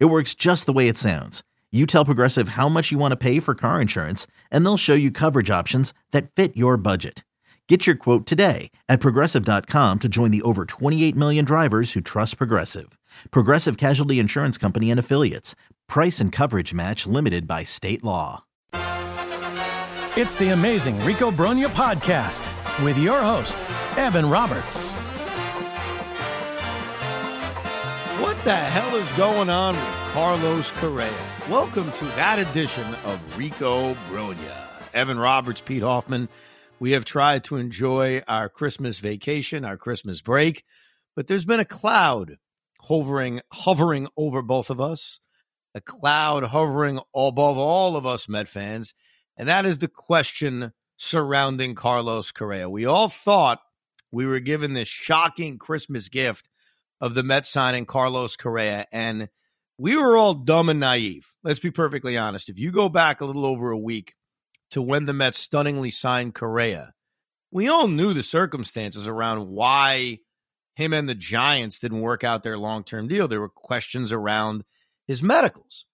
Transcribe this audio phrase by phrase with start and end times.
[0.00, 1.42] It works just the way it sounds.
[1.72, 4.94] You tell Progressive how much you want to pay for car insurance, and they'll show
[4.94, 7.24] you coverage options that fit your budget.
[7.68, 12.38] Get your quote today at progressive.com to join the over 28 million drivers who trust
[12.38, 12.96] Progressive.
[13.30, 15.56] Progressive Casualty Insurance Company and Affiliates.
[15.88, 18.44] Price and coverage match limited by state law.
[20.16, 22.52] It's the amazing Rico Brogna podcast
[22.84, 23.64] with your host,
[23.96, 24.94] Evan Roberts.
[28.24, 31.46] What the hell is going on with Carlos Correa?
[31.50, 34.66] Welcome to that edition of Rico Brogna.
[34.94, 36.30] Evan Roberts, Pete Hoffman.
[36.80, 40.64] We have tried to enjoy our Christmas vacation, our Christmas break,
[41.14, 42.38] but there's been a cloud
[42.80, 45.20] hovering hovering over both of us,
[45.74, 48.94] a cloud hovering above all of us Met fans,
[49.36, 52.70] and that is the question surrounding Carlos Correa.
[52.70, 53.60] We all thought
[54.10, 56.48] we were given this shocking Christmas gift
[57.04, 58.86] of the Mets signing Carlos Correa.
[58.90, 59.28] And
[59.76, 61.34] we were all dumb and naive.
[61.42, 62.48] Let's be perfectly honest.
[62.48, 64.14] If you go back a little over a week
[64.70, 66.94] to when the Mets stunningly signed Correa,
[67.50, 70.20] we all knew the circumstances around why
[70.76, 73.28] him and the Giants didn't work out their long term deal.
[73.28, 74.64] There were questions around
[75.06, 75.84] his medicals.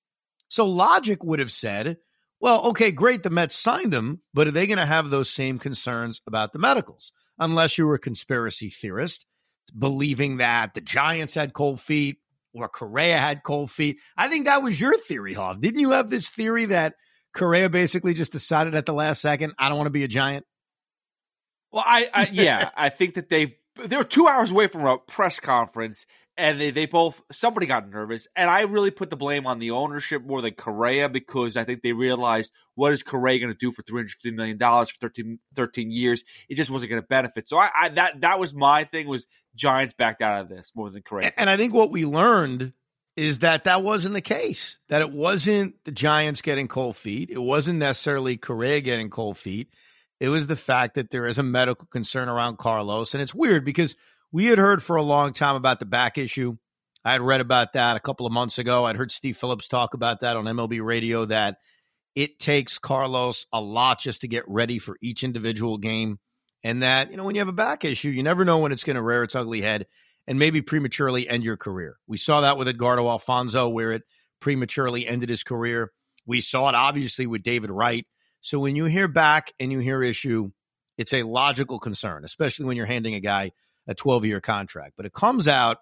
[0.47, 1.97] So logic would have said,
[2.39, 5.59] well, okay, great, the Mets signed him, but are they going to have those same
[5.59, 7.11] concerns about the medicals?
[7.37, 9.27] Unless you were a conspiracy theorist
[9.71, 12.19] believing that the Giants had cold feet
[12.53, 13.99] or Correa had cold feet.
[14.17, 15.61] I think that was your theory, Hoff.
[15.61, 16.95] Didn't you have this theory that
[17.33, 20.45] Correa basically just decided at the last second, I don't want to be a Giant?
[21.73, 24.99] Well, I, I yeah, I think that they they were two hours away from a
[24.99, 26.05] press conference,
[26.37, 29.71] and they, they both somebody got nervous, and I really put the blame on the
[29.71, 33.71] ownership more than Correa because I think they realized what is Correa going to do
[33.71, 36.25] for three hundred fifty million dollars for 13, 13, years?
[36.49, 37.49] It just wasn't going to benefit.
[37.49, 40.91] So I, I that that was my thing was Giants backed out of this more
[40.91, 41.33] than Correa.
[41.37, 42.73] And I think what we learned
[43.17, 44.79] is that that wasn't the case.
[44.89, 47.31] That it wasn't the Giants getting cold feet.
[47.31, 49.69] It wasn't necessarily Correa getting cold feet.
[50.21, 53.15] It was the fact that there is a medical concern around Carlos.
[53.15, 53.97] And it's weird because
[54.33, 56.57] we had heard for a long time about the back issue.
[57.05, 58.85] I had read about that a couple of months ago.
[58.85, 61.57] I'd heard Steve Phillips talk about that on MLB radio that
[62.15, 66.19] it takes Carlos a lot just to get ready for each individual game.
[66.63, 68.85] And that, you know, when you have a back issue, you never know when it's
[68.85, 69.87] going to rear its ugly head
[70.27, 71.97] and maybe prematurely end your career.
[72.07, 74.03] We saw that with Edgardo Alfonzo, where it
[74.41, 75.93] prematurely ended his career.
[76.27, 78.07] We saw it obviously with David Wright.
[78.43, 80.51] So when you hear back and you hear issue,
[80.99, 83.53] it's a logical concern, especially when you're handing a guy
[83.87, 84.95] a 12 year contract.
[84.97, 85.79] But it comes out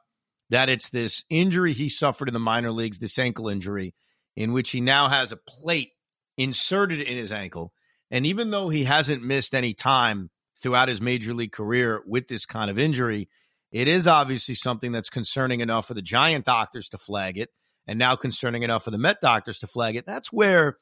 [0.51, 3.95] that it's this injury he suffered in the minor leagues, this ankle injury,
[4.37, 5.91] in which he now has a plate
[6.37, 7.73] inserted in his ankle.
[8.11, 10.31] And even though he hasn't missed any time
[10.63, 13.29] throughout his major league career with this kind of injury,
[13.71, 17.51] it is obviously something that's concerning enough for the Giant doctors to flag it,
[17.87, 20.07] and now concerning enough for the Met doctors to flag it.
[20.07, 20.79] That's where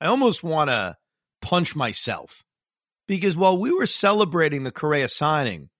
[0.00, 0.96] I almost want to
[1.40, 2.44] punch myself
[3.06, 5.70] because while we were celebrating the Correa signing,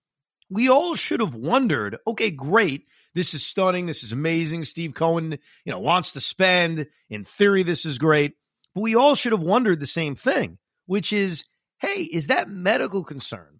[0.49, 2.85] we all should have wondered okay, great.
[3.15, 3.85] This is stunning.
[3.85, 4.65] This is amazing.
[4.65, 5.31] Steve Cohen,
[5.65, 6.87] you know, wants to spend.
[7.09, 8.33] In theory, this is great.
[8.75, 11.43] But we all should have wondered the same thing, which is
[11.79, 13.59] hey, is that medical concern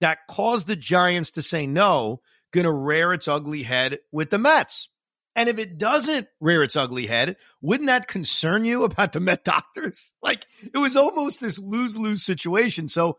[0.00, 2.20] that caused the Giants to say no
[2.52, 4.88] going to rear its ugly head with the Mets?
[5.34, 9.44] And if it doesn't rear its ugly head, wouldn't that concern you about the Met
[9.44, 10.12] doctors?
[10.22, 12.88] Like it was almost this lose lose situation.
[12.88, 13.18] So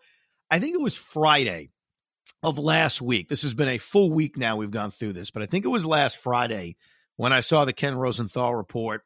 [0.50, 1.72] I think it was Friday
[2.42, 3.30] of last week.
[3.30, 4.58] This has been a full week now.
[4.58, 6.76] We've gone through this, but I think it was last Friday
[7.16, 9.03] when I saw the Ken Rosenthal report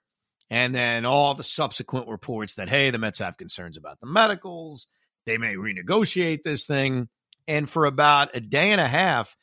[0.49, 4.87] and then all the subsequent reports that, hey, the Mets have concerns about the medicals.
[5.27, 7.09] They may renegotiate this thing.
[7.47, 9.35] And for about a day and a half,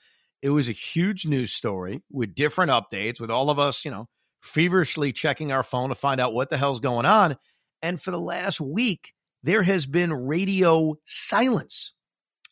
[0.43, 4.09] it was a huge news story with different updates, with all of us, you know,
[4.43, 7.37] feverishly checking our phone to find out what the hell's going on.
[7.83, 11.93] And for the last week, there has been radio silence.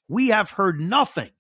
[0.09, 1.31] We have heard nothing.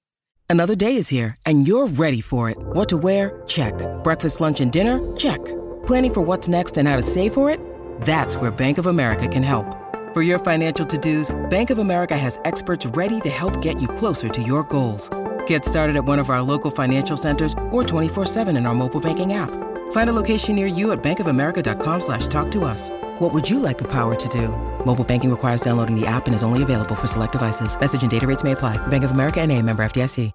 [0.48, 2.56] Another day is here, and you're ready for it.
[2.58, 3.42] What to wear?
[3.46, 3.74] Check.
[4.02, 4.98] Breakfast, lunch, and dinner?
[5.16, 5.42] Check.
[5.86, 7.60] Planning for what's next and how to save for it?
[8.02, 9.81] That's where Bank of America can help.
[10.12, 14.28] For your financial to-dos, Bank of America has experts ready to help get you closer
[14.28, 15.08] to your goals.
[15.46, 19.32] Get started at one of our local financial centers or 24-7 in our mobile banking
[19.32, 19.48] app.
[19.92, 22.90] Find a location near you at bankofamerica.com slash talk to us.
[23.20, 24.48] What would you like the power to do?
[24.84, 27.74] Mobile banking requires downloading the app and is only available for select devices.
[27.80, 28.76] Message and data rates may apply.
[28.88, 30.30] Bank of America and a member FDIC.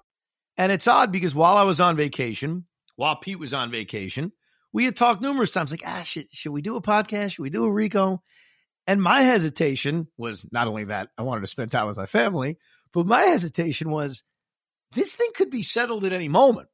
[0.56, 2.66] And it's odd because while I was on vacation,
[2.96, 4.32] while Pete was on vacation,
[4.72, 7.34] we had talked numerous times like, ah, should, should we do a podcast?
[7.34, 8.24] Should we do a Rico?
[8.88, 12.56] And my hesitation was not only that I wanted to spend time with my family,
[12.94, 14.22] but my hesitation was
[14.94, 16.68] this thing could be settled at any moment.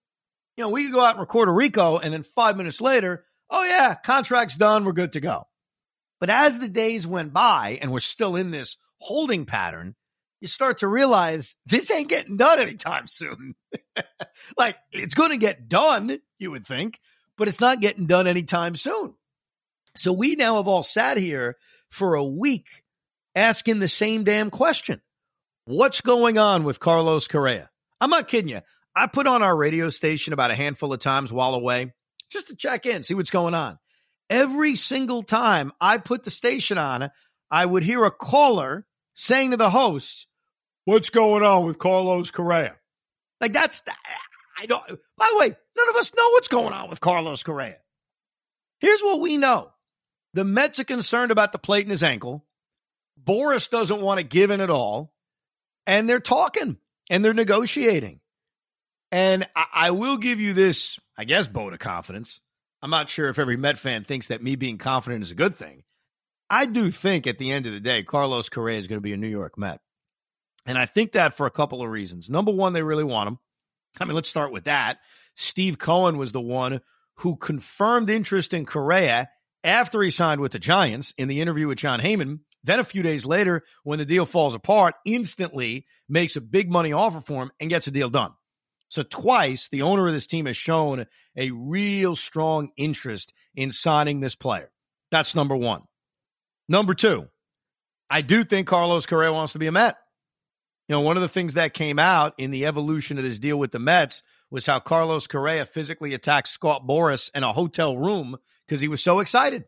[0.56, 3.24] You know, we could go out and record a Rico, and then five minutes later,
[3.50, 4.84] oh, yeah, contract's done.
[4.84, 5.48] We're good to go.
[6.20, 9.96] But as the days went by and we're still in this holding pattern,
[10.40, 13.56] you start to realize this ain't getting done anytime soon.
[14.56, 17.00] like it's going to get done, you would think,
[17.36, 19.14] but it's not getting done anytime soon.
[19.96, 21.56] So we now have all sat here
[21.94, 22.82] for a week
[23.34, 25.00] asking the same damn question.
[25.64, 27.70] What's going on with Carlos Correa?
[28.00, 28.60] I'm not kidding you.
[28.94, 31.92] I put on our radio station about a handful of times while away
[32.30, 33.78] just to check in, see what's going on.
[34.28, 37.10] Every single time I put the station on,
[37.50, 40.26] I would hear a caller saying to the host,
[40.86, 42.76] What's going on with Carlos Correa?
[43.40, 43.82] Like that's
[44.58, 44.86] I don't
[45.16, 47.78] by the way, none of us know what's going on with Carlos Correa.
[48.80, 49.70] Here's what we know.
[50.34, 52.44] The Mets are concerned about the plate in his ankle.
[53.22, 55.14] Boras doesn't want to give in at all.
[55.86, 56.78] And they're talking
[57.08, 58.20] and they're negotiating.
[59.12, 62.40] And I, I will give you this, I guess, vote of confidence.
[62.82, 65.56] I'm not sure if every Met fan thinks that me being confident is a good
[65.56, 65.84] thing.
[66.50, 69.12] I do think at the end of the day, Carlos Correa is going to be
[69.12, 69.80] a New York Met.
[70.66, 72.28] And I think that for a couple of reasons.
[72.28, 73.38] Number one, they really want him.
[74.00, 74.98] I mean, let's start with that.
[75.36, 76.80] Steve Cohen was the one
[77.18, 79.28] who confirmed interest in Correa
[79.64, 82.40] after he signed with the Giants in the interview with Jon Heyman.
[82.62, 86.92] Then a few days later, when the deal falls apart, instantly makes a big money
[86.92, 88.32] offer for him and gets a deal done.
[88.88, 91.06] So twice the owner of this team has shown
[91.36, 94.70] a real strong interest in signing this player.
[95.10, 95.82] That's number one.
[96.68, 97.28] Number two,
[98.08, 99.96] I do think Carlos Correa wants to be a Met.
[100.88, 103.58] You know, one of the things that came out in the evolution of this deal
[103.58, 104.22] with the Mets
[104.54, 109.02] was how Carlos Correa physically attacked Scott Boras in a hotel room because he was
[109.02, 109.64] so excited.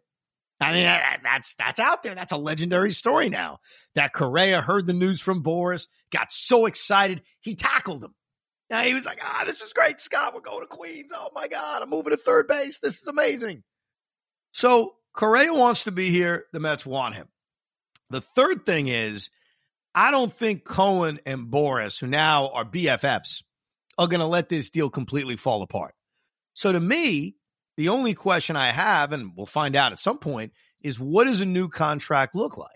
[0.60, 0.84] I mean,
[1.24, 2.14] that's that's out there.
[2.14, 3.58] That's a legendary story now.
[3.96, 8.14] That Correa heard the news from Boras, got so excited, he tackled him.
[8.70, 10.34] Now he was like, "Ah, this is great, Scott.
[10.34, 11.10] We're going to Queens.
[11.12, 12.78] Oh my God, I'm moving to third base.
[12.78, 13.64] This is amazing."
[14.52, 16.44] So Correa wants to be here.
[16.52, 17.26] The Mets want him.
[18.10, 19.30] The third thing is
[19.96, 23.42] I don't think Cohen and Boras, who now are BFFs,
[23.98, 25.94] are going to let this deal completely fall apart.
[26.54, 27.36] So to me,
[27.76, 30.52] the only question I have, and we'll find out at some point,
[30.82, 32.70] is what does a new contract look like?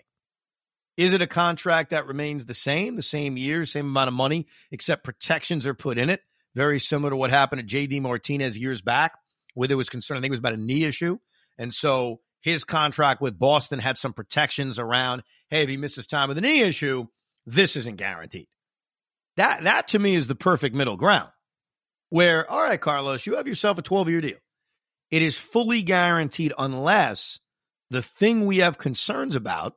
[0.97, 4.47] Is it a contract that remains the same, the same year, same amount of money,
[4.71, 6.21] except protections are put in it?
[6.53, 9.13] Very similar to what happened to JD Martinez years back,
[9.53, 10.17] where there was concern.
[10.17, 11.17] I think it was about a knee issue.
[11.57, 16.27] And so his contract with Boston had some protections around, hey, if he misses time
[16.27, 17.07] with a knee issue,
[17.45, 18.47] this isn't guaranteed.
[19.37, 21.29] That that to me is the perfect middle ground.
[22.09, 24.37] Where, all right, Carlos, you have yourself a 12 year deal.
[25.09, 27.39] It is fully guaranteed unless
[27.89, 29.75] the thing we have concerns about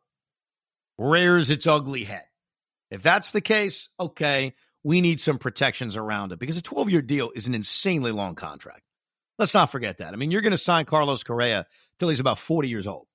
[0.99, 2.25] rears its ugly head.
[2.91, 4.55] If that's the case, okay,
[4.85, 8.35] we need some protections around it because a 12 year deal is an insanely long
[8.35, 8.83] contract.
[9.39, 10.13] Let's not forget that.
[10.13, 11.67] I mean, you're going to sign Carlos Correa
[11.99, 13.07] till he's about 40 years old.